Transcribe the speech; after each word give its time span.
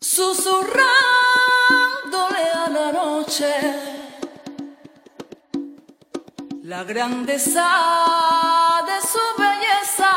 susurrándole 0.00 0.84
a 2.54 2.68
la 2.70 2.92
noche 2.92 3.54
la 6.62 6.84
grandeza 6.84 7.68
de 8.86 9.00
su 9.06 9.24
belleza, 9.42 10.12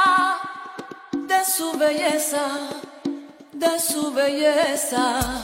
de 1.28 1.46
su 1.46 1.78
belleza, 1.78 2.46
de 3.54 3.80
su 3.80 4.14
belleza 4.14 5.44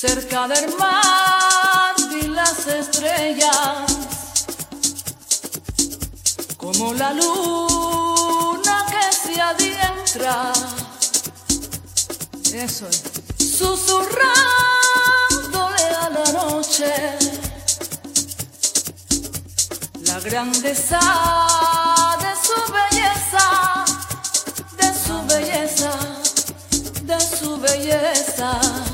cerca 0.00 0.48
del 0.48 0.74
mar 0.78 1.94
y 2.10 2.22
las 2.28 2.66
estrellas, 2.66 3.92
como 6.56 6.94
la 6.94 7.12
luna 7.12 8.86
que 8.88 9.12
se 9.14 9.38
adentra, 9.38 10.54
eso 12.54 12.88
es, 12.88 13.02
susurrándole 13.58 15.84
a 16.00 16.08
la 16.08 16.32
noche, 16.32 16.94
la 20.06 20.18
grandeza 20.20 20.98
de 22.24 22.32
su 22.46 22.56
belleza, 22.72 23.84
de 24.78 24.94
su 25.04 25.16
belleza, 25.26 25.92
de 27.02 27.20
su 27.36 27.58
belleza. 27.58 28.89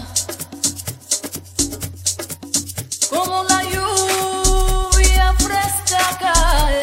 La 3.45 3.63
lluvia 3.65 5.35
fresca 5.39 6.19
cae 6.21 6.81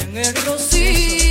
en 0.00 0.16
el 0.16 0.34
Rossi. 0.44 1.21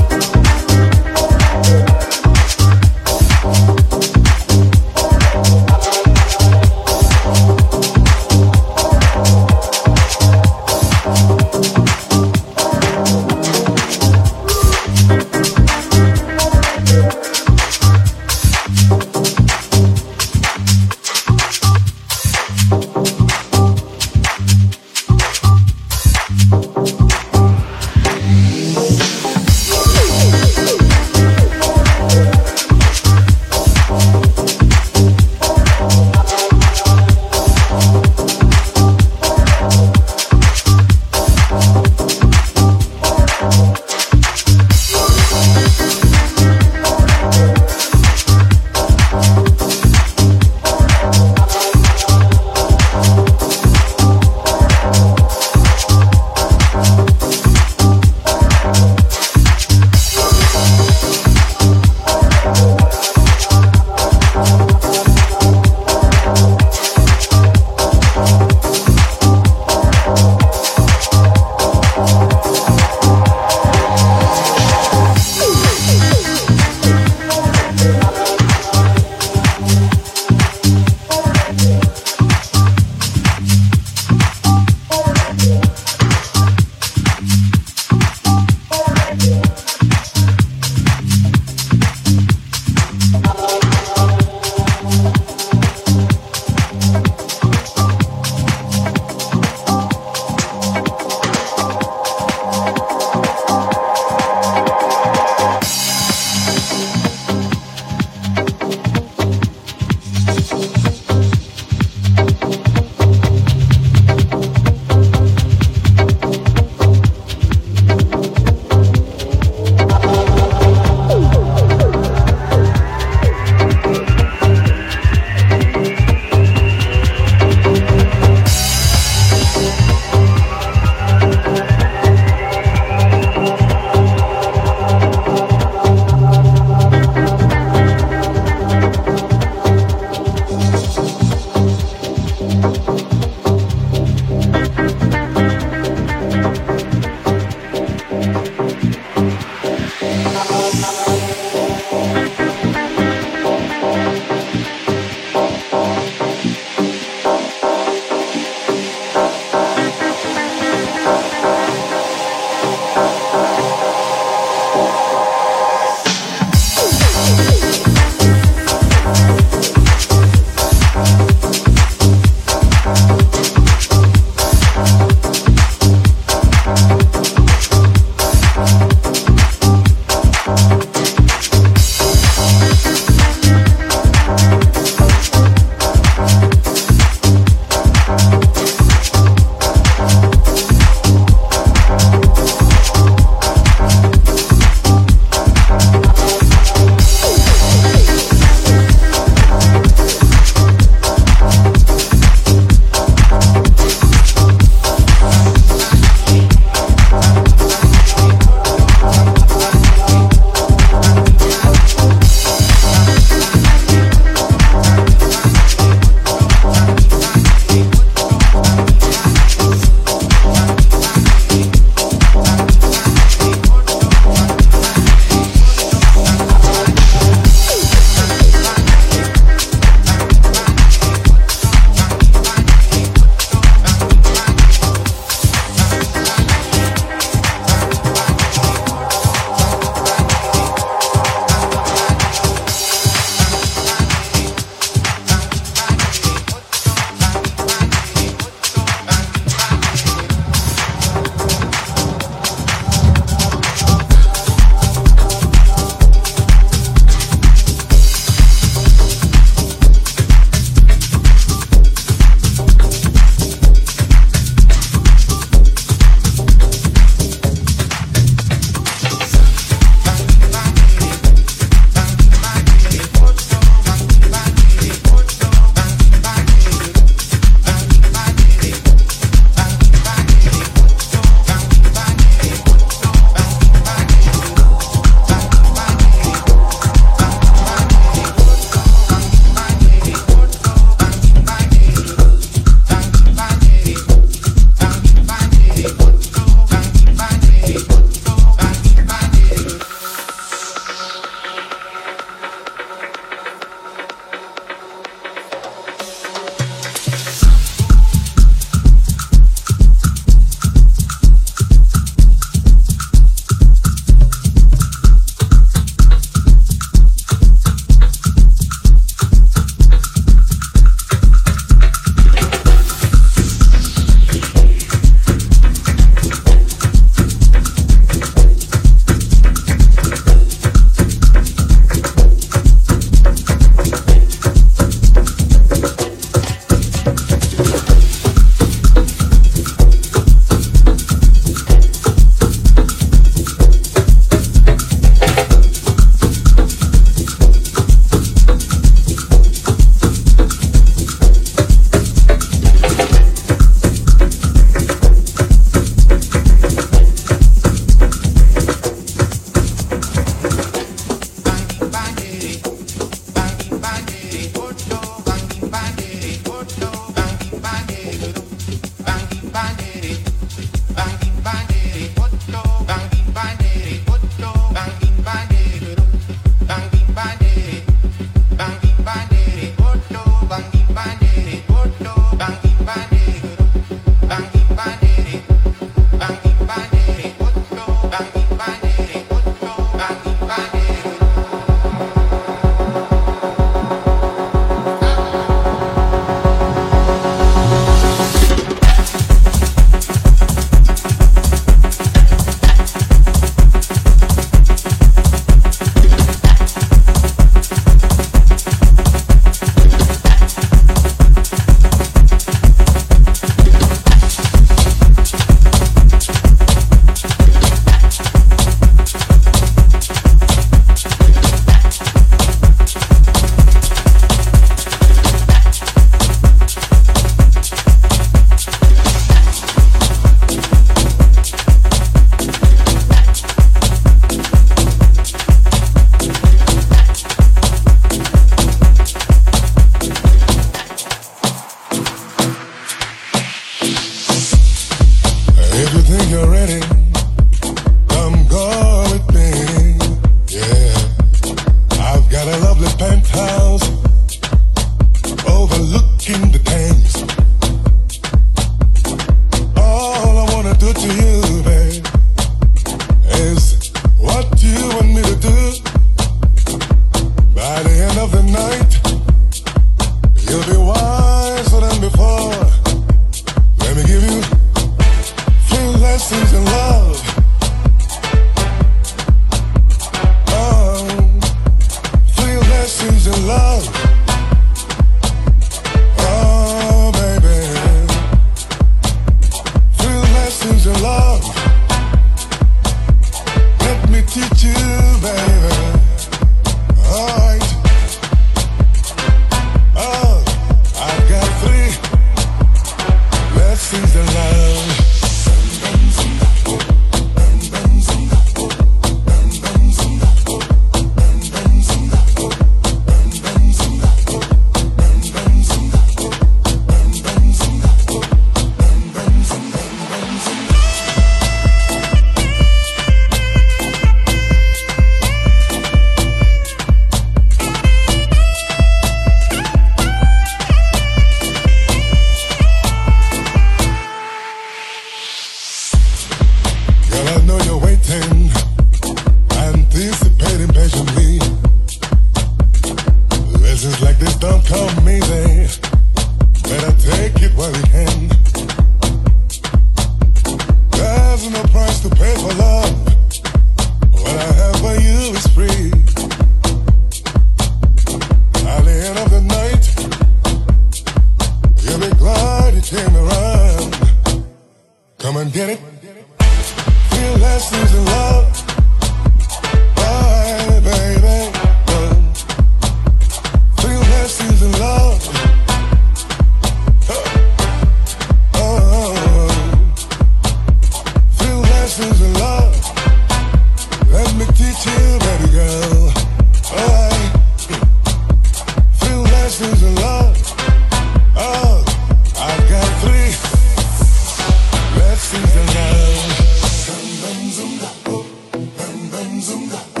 zum 599.41 599.67
zum. 599.69 600.00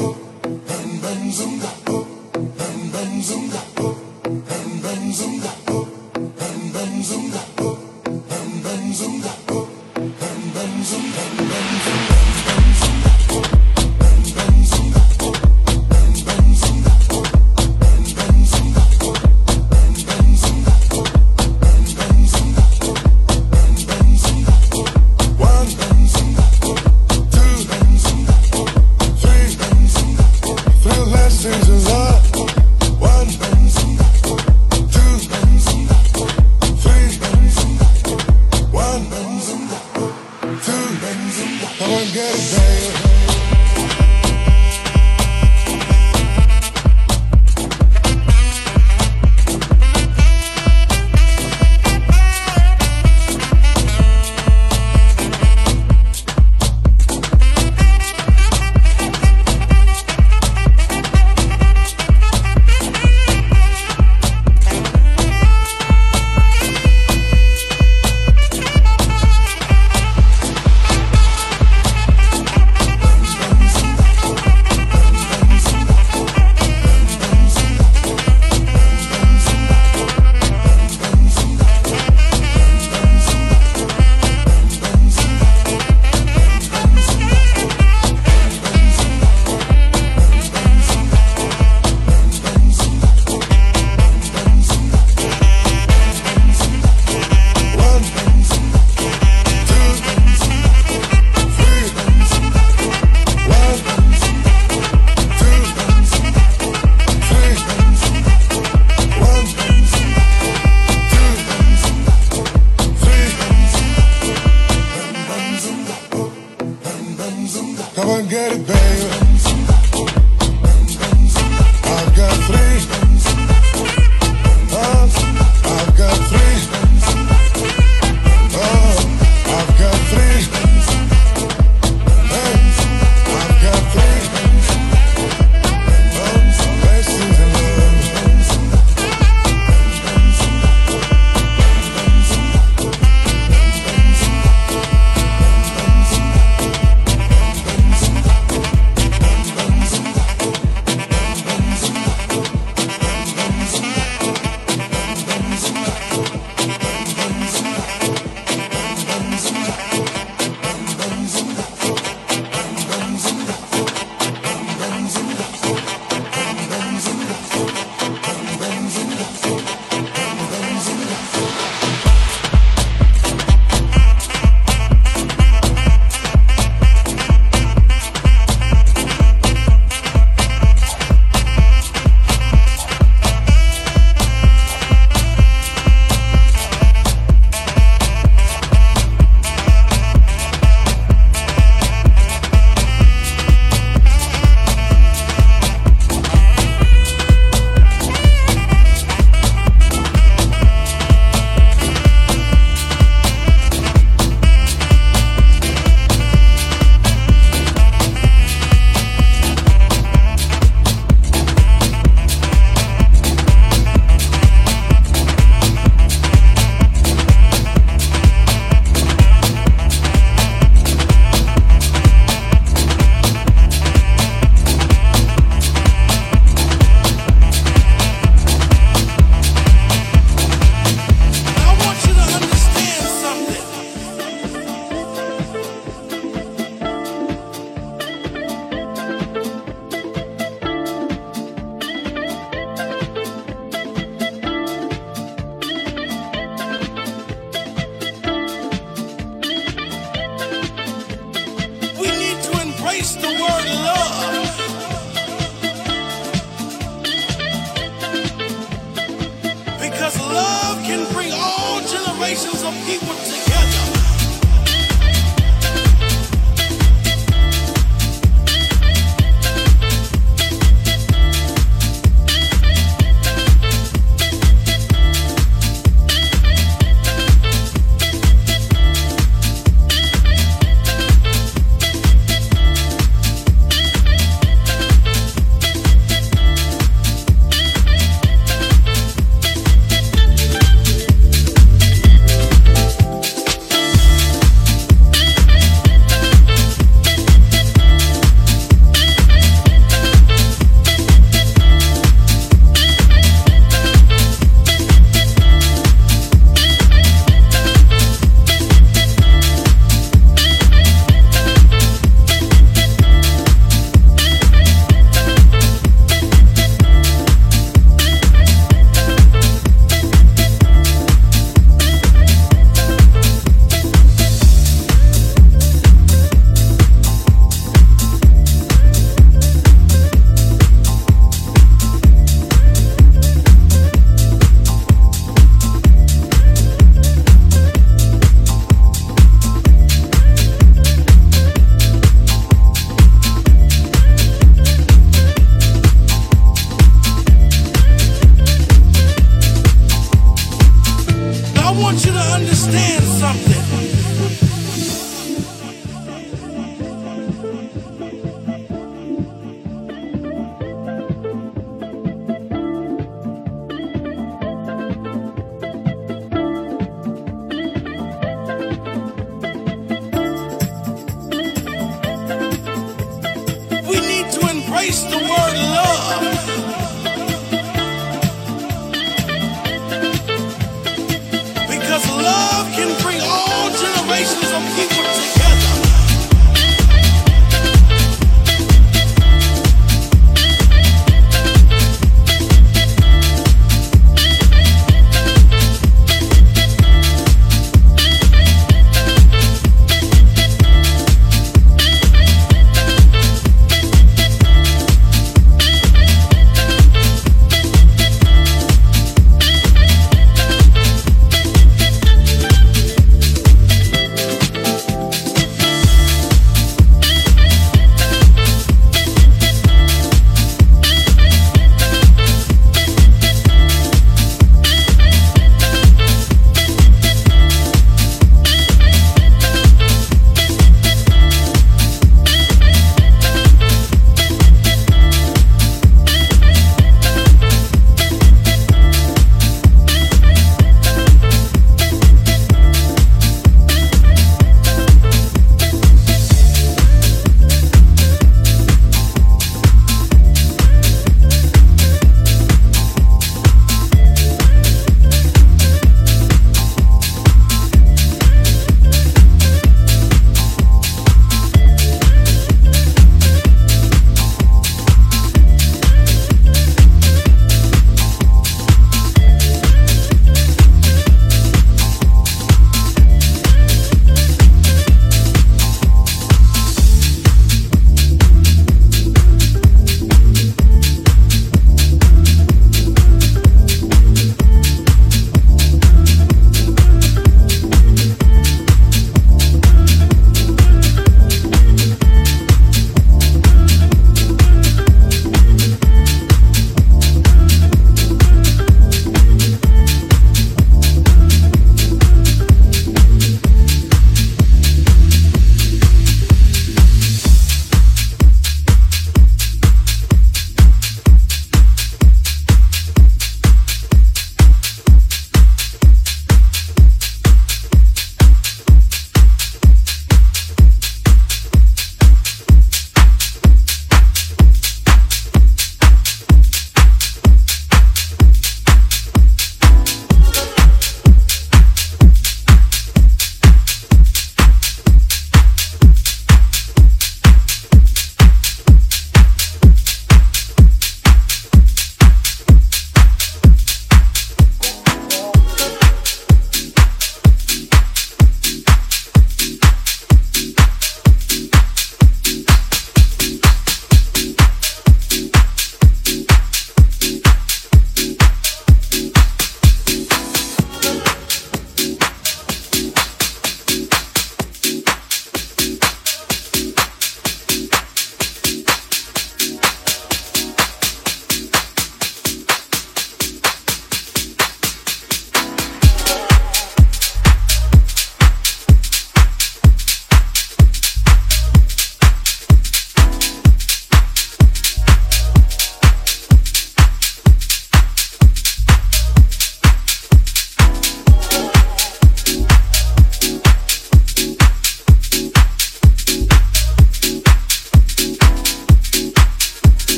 Get 118.31 118.53
it, 118.53 118.65
baby. 118.65 119.20